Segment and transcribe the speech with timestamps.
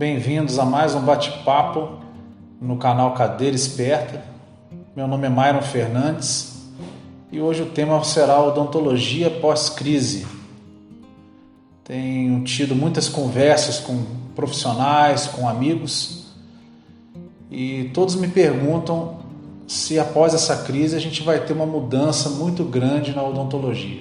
[0.00, 1.98] Bem-vindos a mais um bate-papo
[2.58, 4.24] no canal Cadeira Esperta.
[4.96, 6.70] Meu nome é Myron Fernandes
[7.30, 10.26] e hoje o tema será odontologia pós-crise.
[11.84, 14.02] Tenho tido muitas conversas com
[14.34, 16.32] profissionais, com amigos
[17.50, 19.18] e todos me perguntam
[19.66, 24.00] se após essa crise a gente vai ter uma mudança muito grande na odontologia.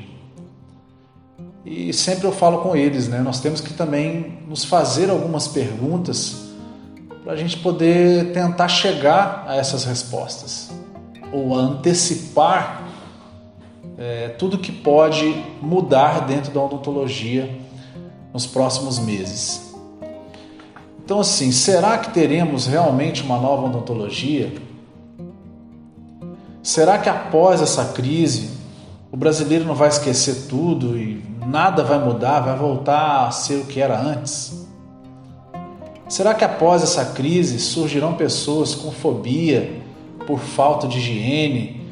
[1.66, 3.20] E sempre eu falo com eles, né?
[3.20, 6.50] Nós temos que também nos fazer algumas perguntas
[7.23, 10.72] para a gente poder tentar chegar a essas respostas
[11.31, 12.88] ou antecipar
[13.98, 17.53] é, tudo que pode mudar dentro da odontologia
[18.34, 19.76] nos próximos meses.
[21.03, 24.53] Então, assim, será que teremos realmente uma nova odontologia?
[26.64, 28.59] Será que após essa crise
[29.12, 33.66] o brasileiro não vai esquecer tudo e nada vai mudar, vai voltar a ser o
[33.66, 34.67] que era antes?
[36.08, 39.81] Será que após essa crise surgirão pessoas com fobia
[40.25, 41.88] por falta de higiene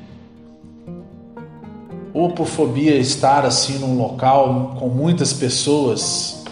[2.13, 6.43] ou por fobia estar assim num local com muitas pessoas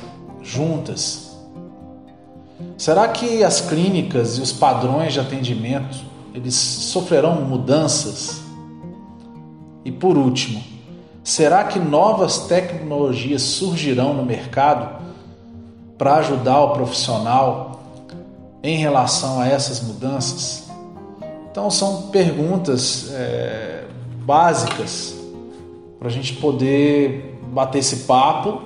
[0.42, 1.36] juntas?
[2.78, 5.98] Será que as clínicas e os padrões de atendimento
[6.34, 8.45] eles sofrerão mudanças?
[9.86, 10.64] E por último,
[11.24, 15.06] será que novas tecnologias surgirão no mercado
[15.96, 17.80] para ajudar o profissional
[18.64, 20.68] em relação a essas mudanças?
[21.52, 23.84] Então, são perguntas é,
[24.26, 25.16] básicas
[26.00, 28.60] para a gente poder bater esse papo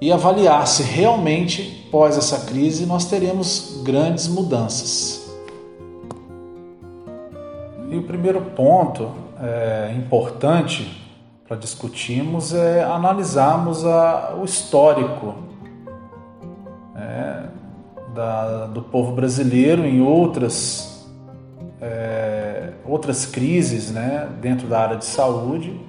[0.00, 5.30] e avaliar se realmente, pós essa crise, nós teremos grandes mudanças.
[7.90, 9.10] E o primeiro ponto
[9.40, 11.08] é, importante
[11.48, 15.34] para discutirmos é analisarmos a, o histórico
[16.94, 17.48] né,
[18.14, 21.08] da, do povo brasileiro em outras,
[21.80, 25.88] é, outras crises né, dentro da área de saúde,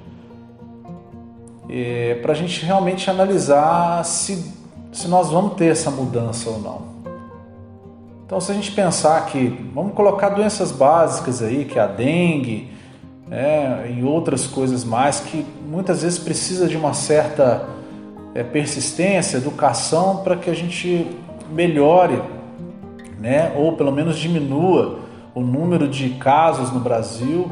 [2.22, 4.54] para a gente realmente analisar se,
[4.92, 6.82] se nós vamos ter essa mudança ou não.
[8.26, 12.72] Então, se a gente pensar que vamos colocar doenças básicas aí, que é a dengue,
[13.32, 17.66] né, outras coisas mais que muitas vezes precisa de uma certa
[18.36, 21.08] é, persistência, educação para que a gente
[21.50, 22.22] melhore,
[23.18, 25.00] né, ou pelo menos diminua
[25.34, 27.50] o número de casos no Brasil.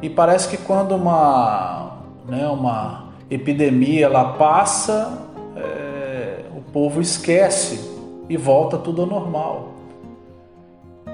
[0.00, 1.98] E parece que quando uma,
[2.28, 5.26] né, uma epidemia ela passa,
[5.56, 7.80] é, o povo esquece
[8.28, 9.72] e volta tudo ao normal.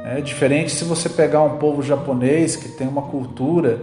[0.05, 3.81] É diferente se você pegar um povo japonês que tem uma cultura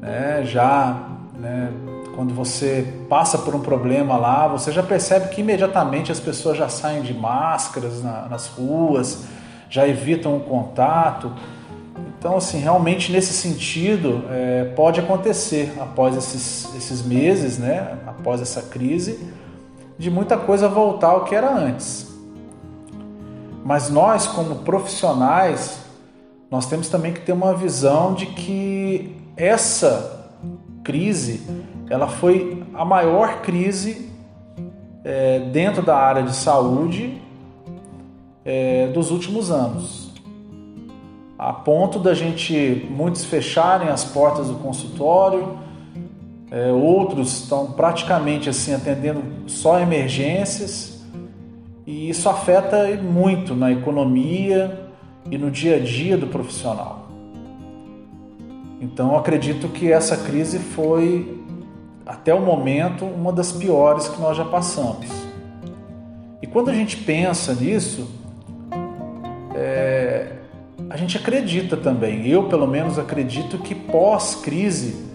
[0.00, 1.72] né, já né,
[2.14, 6.68] quando você passa por um problema lá, você já percebe que imediatamente as pessoas já
[6.68, 9.24] saem de máscaras na, nas ruas,
[9.68, 11.32] já evitam o contato.
[12.18, 18.60] Então, assim, realmente nesse sentido é, pode acontecer após esses, esses meses, né, após essa
[18.62, 19.18] crise,
[19.98, 22.10] de muita coisa voltar ao que era antes.
[23.64, 25.78] Mas nós, como profissionais,
[26.50, 30.34] nós temos também que ter uma visão de que essa
[30.84, 31.40] crise
[31.88, 34.10] ela foi a maior crise
[35.02, 37.20] é, dentro da área de saúde
[38.44, 40.12] é, dos últimos anos.
[41.38, 45.58] A ponto da gente, muitos fecharem as portas do consultório,
[46.50, 51.02] é, outros estão praticamente assim atendendo só emergências,
[51.86, 54.90] e isso afeta muito na economia
[55.30, 56.99] e no dia a dia do profissional.
[58.80, 61.38] Então, acredito que essa crise foi
[62.06, 65.06] até o momento, uma das piores que nós já passamos.
[66.40, 68.10] E quando a gente pensa nisso,
[69.54, 70.32] é,
[70.88, 75.06] a gente acredita também, eu pelo menos acredito que pós-crise,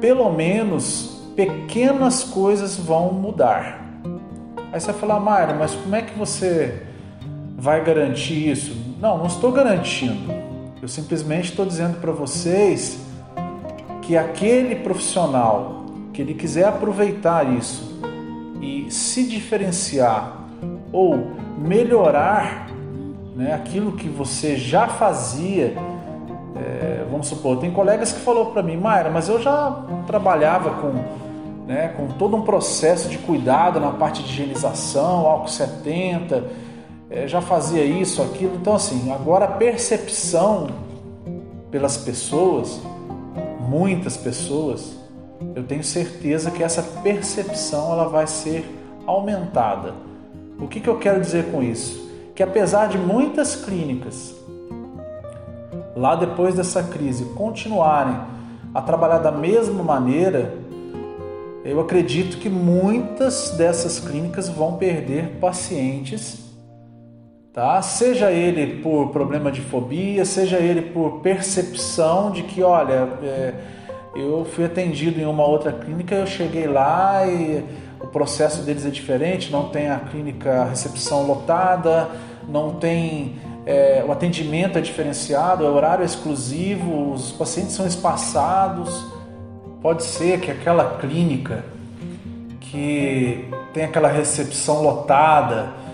[0.00, 3.84] pelo menos pequenas coisas vão mudar.
[4.70, 6.82] Aí você vai falar, Mayra, mas como é que você
[7.56, 8.76] vai garantir isso?
[9.00, 10.45] Não, não estou garantindo.
[10.86, 13.00] Eu simplesmente estou dizendo para vocês
[14.02, 18.00] que aquele profissional que ele quiser aproveitar isso
[18.62, 20.46] e se diferenciar
[20.92, 22.70] ou melhorar
[23.34, 25.76] né, aquilo que você já fazia,
[26.54, 30.92] é, vamos supor, tem colegas que falou para mim, Mayra, mas eu já trabalhava com,
[31.66, 36.44] né, com todo um processo de cuidado na parte de higienização, álcool 70,
[37.10, 38.56] é, já fazia isso, aquilo.
[38.56, 40.68] Então, assim, agora a percepção
[41.70, 42.80] pelas pessoas,
[43.60, 44.96] muitas pessoas,
[45.54, 48.64] eu tenho certeza que essa percepção ela vai ser
[49.06, 49.94] aumentada.
[50.58, 52.06] O que, que eu quero dizer com isso?
[52.36, 54.34] que apesar de muitas clínicas
[55.96, 58.14] lá depois dessa crise continuarem
[58.74, 60.52] a trabalhar da mesma maneira,
[61.64, 66.45] eu acredito que muitas dessas clínicas vão perder pacientes,
[67.56, 67.80] tá?
[67.80, 73.54] Seja ele por problema de fobia, seja ele por percepção de que, olha, é,
[74.14, 77.64] eu fui atendido em uma outra clínica, eu cheguei lá e
[77.98, 82.10] o processo deles é diferente, não tem a clínica a recepção lotada,
[82.46, 89.02] não tem é, o atendimento é diferenciado, é horário exclusivo, os pacientes são espaçados.
[89.80, 91.64] Pode ser que aquela clínica
[92.60, 95.85] que tem aquela recepção lotada,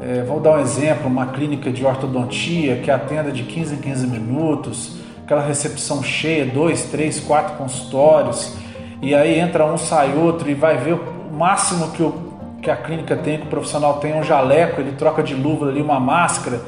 [0.00, 4.06] é, vou dar um exemplo, uma clínica de ortodontia que atenda de 15 em 15
[4.06, 8.56] minutos, aquela recepção cheia, dois, três, quatro consultórios,
[9.02, 12.14] e aí entra um, sai outro e vai ver o máximo que, o,
[12.62, 15.82] que a clínica tem, que o profissional tem um jaleco, ele troca de luva ali,
[15.82, 16.60] uma máscara,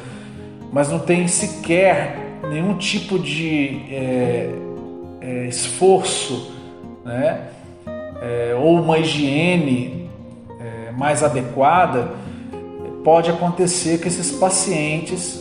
[0.73, 4.51] mas não tem sequer nenhum tipo de é,
[5.21, 6.53] é, esforço,
[7.05, 7.49] né?
[8.23, 10.11] É, ou uma higiene
[10.61, 12.11] é, mais adequada,
[13.05, 15.41] pode acontecer que esses pacientes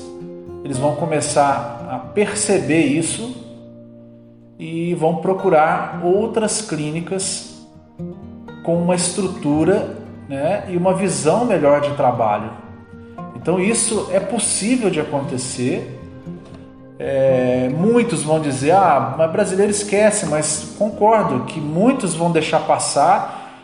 [0.63, 3.35] eles vão começar a perceber isso
[4.57, 7.65] e vão procurar outras clínicas
[8.63, 9.97] com uma estrutura
[10.27, 12.51] né, e uma visão melhor de trabalho.
[13.35, 15.97] Então isso é possível de acontecer.
[16.99, 23.63] É, muitos vão dizer, ah, mas brasileiro esquece, mas concordo que muitos vão deixar passar,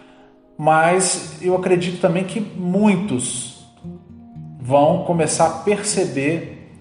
[0.57, 3.54] mas eu acredito também que muitos
[4.65, 6.71] vão começar a perceber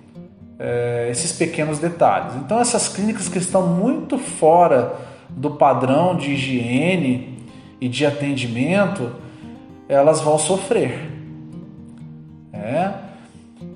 [0.58, 2.34] é, esses pequenos detalhes.
[2.36, 4.94] Então essas clínicas que estão muito fora
[5.28, 7.46] do padrão de higiene
[7.78, 9.12] e de atendimento,
[9.86, 11.12] elas vão sofrer.
[12.52, 12.92] É?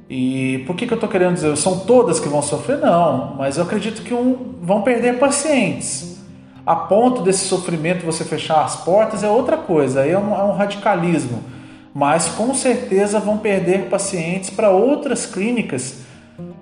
[0.08, 1.55] E por que, que eu estou querendo dizer?
[1.58, 2.78] São todas que vão sofrer?
[2.78, 6.19] Não, mas eu acredito que um, vão perder pacientes.
[6.64, 10.44] A ponto desse sofrimento você fechar as portas é outra coisa, aí é um, é
[10.44, 11.57] um radicalismo.
[11.98, 15.96] Mas com certeza vão perder pacientes para outras clínicas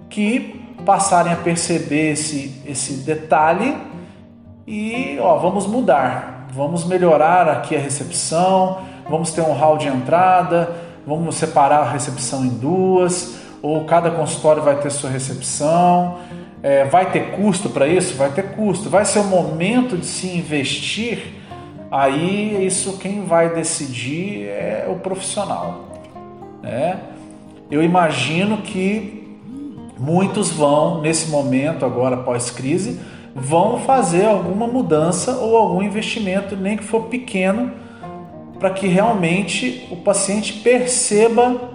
[0.08, 3.76] que passarem a perceber esse, esse detalhe
[4.66, 8.78] e ó, vamos mudar, vamos melhorar aqui a recepção,
[9.10, 10.74] vamos ter um hall de entrada,
[11.06, 16.16] vamos separar a recepção em duas, ou cada consultório vai ter sua recepção.
[16.62, 18.14] É, vai ter custo para isso?
[18.16, 18.88] Vai ter custo.
[18.88, 21.34] Vai ser o momento de se investir?
[21.90, 25.88] Aí isso quem vai decidir é o profissional.
[26.62, 27.00] Né?
[27.70, 29.38] Eu imagino que
[29.98, 33.00] muitos vão, nesse momento agora pós-crise,
[33.34, 37.72] vão fazer alguma mudança ou algum investimento, nem que for pequeno,
[38.58, 41.70] para que realmente o paciente perceba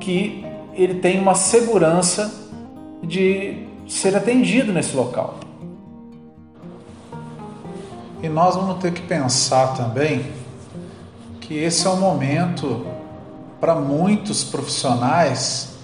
[0.00, 0.44] que
[0.74, 2.50] ele tem uma segurança
[3.02, 5.37] de ser atendido nesse local.
[8.20, 10.32] E nós vamos ter que pensar também
[11.40, 12.84] que esse é o momento
[13.60, 15.76] para muitos profissionais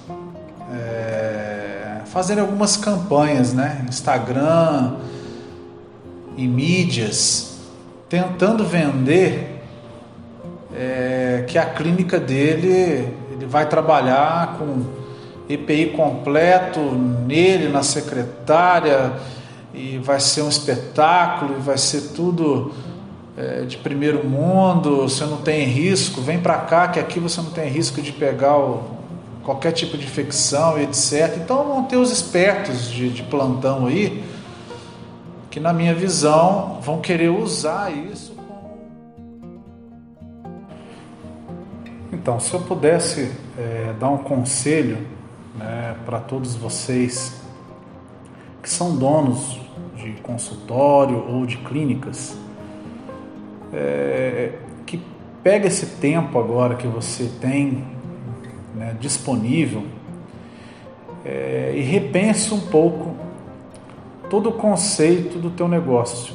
[0.73, 3.85] é, fazerem algumas campanhas, né?
[3.89, 4.97] Instagram,
[6.37, 7.61] em mídias,
[8.09, 9.63] tentando vender
[10.75, 14.83] é, que a clínica dele ele vai trabalhar com
[15.49, 19.13] EPI completo nele, na secretária,
[19.75, 22.73] e vai ser um espetáculo, e vai ser tudo
[23.37, 27.51] é, de primeiro mundo, você não tem risco, vem para cá que aqui você não
[27.51, 28.83] tem risco de pegar o,
[29.43, 31.37] qualquer tipo de infecção etc.
[31.37, 34.25] Então vão ter os espertos de, de plantão aí,
[35.51, 38.35] que na minha visão vão querer usar isso
[42.25, 44.97] Então, se eu pudesse é, dar um conselho
[45.59, 47.35] né, para todos vocês
[48.63, 49.61] que são donos
[50.13, 52.37] de consultório ou de clínicas,
[53.73, 54.53] é,
[54.87, 55.01] que
[55.43, 57.85] pega esse tempo agora que você tem
[58.75, 59.85] né, disponível
[61.25, 63.17] é, e repense um pouco
[64.29, 66.35] todo o conceito do teu negócio.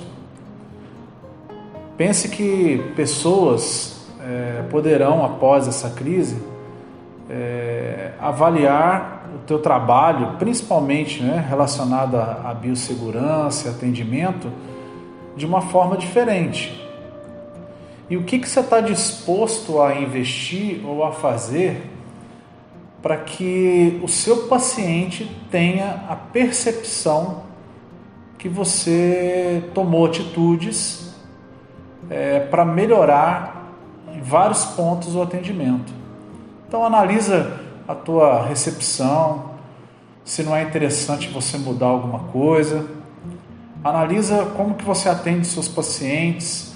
[1.97, 6.37] Pense que pessoas é, poderão, após essa crise,
[7.29, 14.51] é, avaliar o teu trabalho, principalmente né, relacionado à, biossegurança e atendimento,
[15.37, 16.85] de uma forma diferente.
[18.09, 21.83] E o que, que você está disposto a investir ou a fazer
[23.01, 27.43] para que o seu paciente tenha a percepção
[28.37, 31.13] que você tomou atitudes
[32.09, 33.73] é, para melhorar
[34.13, 35.98] em vários pontos o atendimento.
[36.69, 37.51] Então analisa
[37.87, 39.53] a tua recepção,
[40.23, 42.85] se não é interessante você mudar alguma coisa.
[43.83, 46.75] Analisa como que você atende seus pacientes,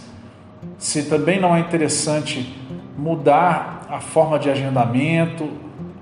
[0.79, 2.59] se também não é interessante
[2.97, 5.43] mudar a forma de agendamento,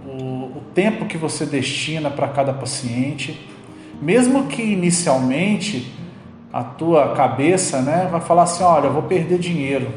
[0.05, 0.13] o,
[0.55, 3.45] o tempo que você destina para cada paciente,
[4.01, 5.93] mesmo que inicialmente
[6.53, 9.91] a tua cabeça, né, vai falar assim, olha, eu vou perder dinheiro,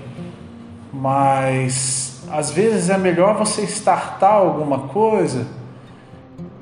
[0.93, 5.47] mas às vezes é melhor você startar alguma coisa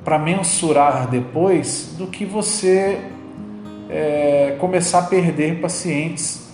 [0.03, 2.99] para mensurar depois do que você
[3.89, 6.49] é, começar a perder pacientes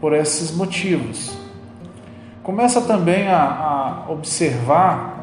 [0.00, 1.36] por esses motivos.
[2.42, 5.16] Começa também a, a observar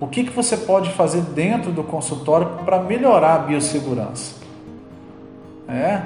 [0.00, 4.34] o que, que você pode fazer dentro do consultório para melhorar a biossegurança.
[5.68, 6.02] É,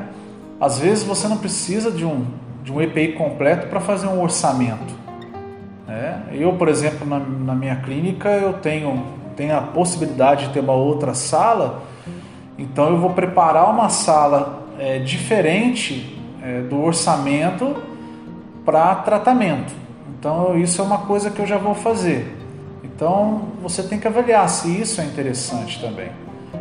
[0.60, 2.26] às vezes você não precisa de um,
[2.62, 5.05] de um EPI completo para fazer um orçamento.
[5.88, 9.04] É, eu, por exemplo, na, na minha clínica, eu tenho,
[9.36, 11.82] tenho a possibilidade de ter uma outra sala,
[12.58, 17.76] então eu vou preparar uma sala é, diferente é, do orçamento
[18.64, 19.72] para tratamento.
[20.18, 22.36] Então isso é uma coisa que eu já vou fazer.
[22.82, 26.10] Então você tem que avaliar se isso é interessante também.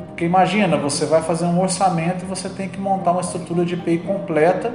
[0.07, 3.73] Porque imagina, você vai fazer um orçamento e você tem que montar uma estrutura de
[3.73, 4.73] EPI completa.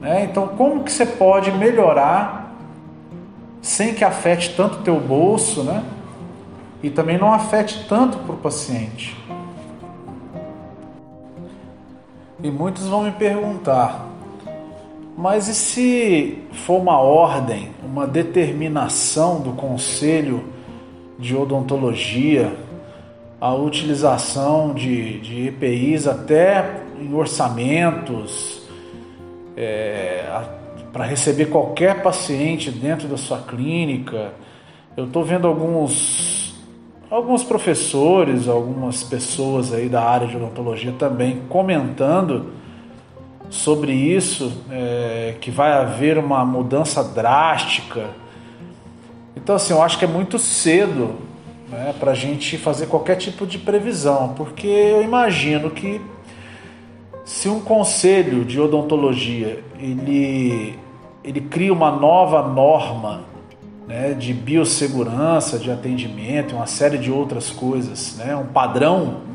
[0.00, 0.24] Né?
[0.24, 2.51] Então como que você pode melhorar
[3.62, 5.84] sem que afete tanto o teu bolso, né?
[6.82, 9.16] E também não afete tanto para o paciente.
[12.42, 14.08] E muitos vão me perguntar,
[15.16, 20.42] mas e se for uma ordem, uma determinação do Conselho
[21.16, 22.52] de Odontologia,
[23.40, 28.62] a utilização de, de EPIs até em orçamentos,
[29.56, 30.24] é,
[30.92, 34.32] para receber qualquer paciente dentro da sua clínica?
[34.96, 36.54] Eu estou vendo alguns,
[37.10, 42.52] alguns professores, algumas pessoas aí da área de odontologia também comentando
[43.48, 48.10] sobre isso, é, que vai haver uma mudança drástica.
[49.36, 51.16] Então, assim, eu acho que é muito cedo
[51.68, 56.00] né, para a gente fazer qualquer tipo de previsão, porque eu imagino que
[57.24, 60.78] se um conselho de odontologia ele,
[61.24, 63.22] ele cria uma nova norma
[63.86, 69.32] né, de biossegurança, de atendimento, uma série de outras coisas, né, um padrão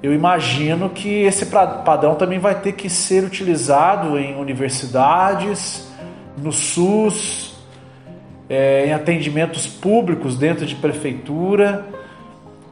[0.00, 5.88] eu imagino que esse padrão também vai ter que ser utilizado em universidades,
[6.36, 7.58] no SUS,
[8.48, 11.84] é, em atendimentos públicos dentro de prefeitura.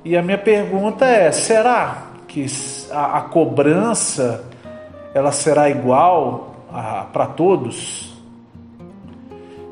[0.04, 2.46] E a minha pergunta é: será que
[2.92, 4.44] a, a cobrança
[5.12, 6.54] ela será igual
[7.12, 8.14] para todos?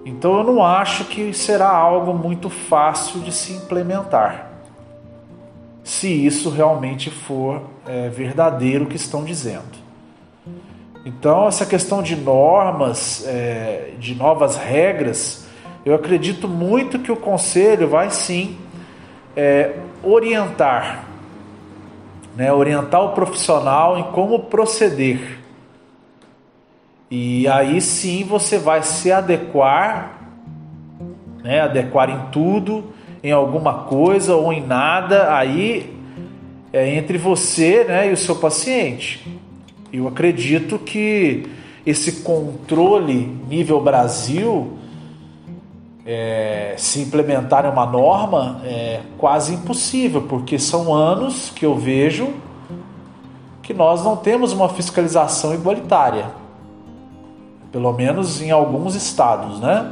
[0.05, 4.55] Então eu não acho que será algo muito fácil de se implementar
[5.85, 9.85] se isso realmente for é, verdadeiro o que estão dizendo.
[11.05, 15.47] Então, essa questão de normas, é, de novas regras,
[15.85, 18.57] eu acredito muito que o conselho vai sim
[19.37, 21.05] é, orientar,
[22.35, 25.44] né, orientar o profissional em como proceder.
[27.11, 30.21] E aí sim você vai se adequar,
[31.43, 32.93] né, adequar em tudo
[33.25, 35.97] em alguma coisa ou em nada, aí
[36.71, 39.27] é entre você né, e o seu paciente.
[39.91, 41.47] Eu acredito que
[41.87, 44.77] esse controle nível Brasil,
[46.05, 52.29] é, se implementar uma norma, é quase impossível, porque são anos que eu vejo
[53.63, 56.27] que nós não temos uma fiscalização igualitária,
[57.75, 59.91] pelo menos em alguns estados, né?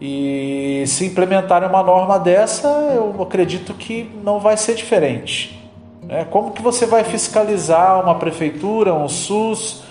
[0.00, 5.60] E se implementarem uma norma dessa, eu acredito que não vai ser diferente.
[6.08, 9.82] É, como que você vai fiscalizar uma prefeitura, um SUS,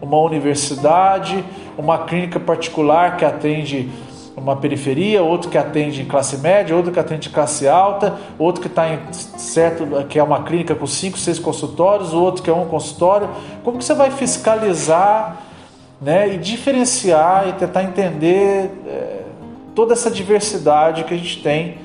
[0.00, 1.44] uma universidade,
[1.76, 3.90] uma clínica particular que atende
[4.34, 8.88] uma periferia, outro que atende classe média, outro que atende classe alta, outro que está
[8.88, 13.28] em certo que é uma clínica com cinco, seis consultórios, outro que é um consultório.
[13.62, 15.42] Como que você vai fiscalizar,
[16.00, 19.22] né, e diferenciar e tentar entender é,
[19.74, 21.78] toda essa diversidade que a gente tem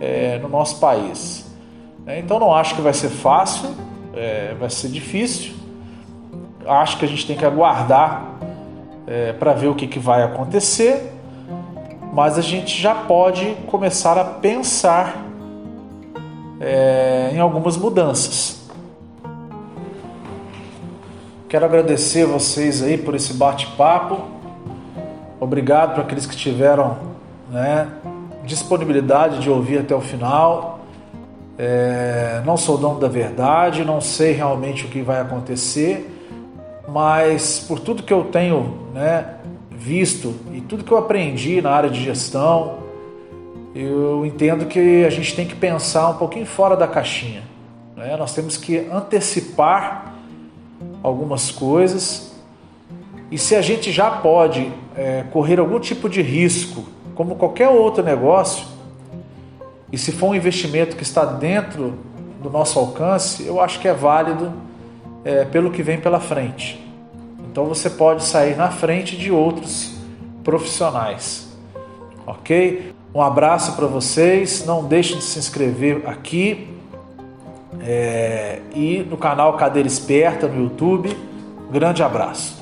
[0.00, 1.46] é, no nosso país.
[2.06, 3.70] É, então não acho que vai ser fácil,
[4.14, 5.54] é, vai ser difícil.
[6.66, 8.34] Acho que a gente tem que aguardar
[9.06, 11.12] é, para ver o que, que vai acontecer,
[12.12, 15.24] mas a gente já pode começar a pensar
[16.60, 18.57] é, em algumas mudanças.
[21.48, 24.20] Quero agradecer vocês aí por esse bate-papo.
[25.40, 26.98] Obrigado para aqueles que tiveram
[27.50, 27.88] né,
[28.44, 30.80] disponibilidade de ouvir até o final.
[31.56, 36.06] É, não sou dono da verdade, não sei realmente o que vai acontecer,
[36.86, 39.36] mas por tudo que eu tenho né,
[39.70, 42.80] visto e tudo que eu aprendi na área de gestão,
[43.74, 47.42] eu entendo que a gente tem que pensar um pouquinho fora da caixinha.
[47.96, 48.14] Né?
[48.18, 50.07] Nós temos que antecipar
[51.08, 52.28] algumas coisas
[53.30, 56.84] e se a gente já pode é, correr algum tipo de risco,
[57.14, 58.66] como qualquer outro negócio,
[59.92, 61.98] e se for um investimento que está dentro
[62.42, 64.52] do nosso alcance, eu acho que é válido
[65.24, 66.82] é, pelo que vem pela frente.
[67.50, 69.94] Então você pode sair na frente de outros
[70.42, 71.48] profissionais,
[72.26, 72.94] ok?
[73.14, 76.77] Um abraço para vocês, não deixe de se inscrever aqui
[77.80, 81.16] é, e no canal Cadeira Esperta no YouTube.
[81.70, 82.57] grande abraço.